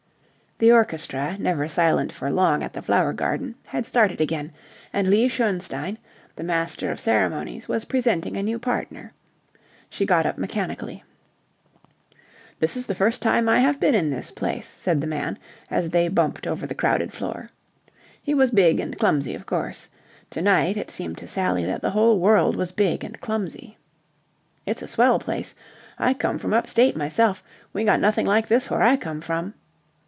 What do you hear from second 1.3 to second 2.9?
never silent for long at the